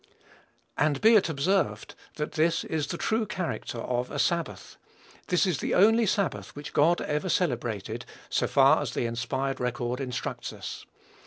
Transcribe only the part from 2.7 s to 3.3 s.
the true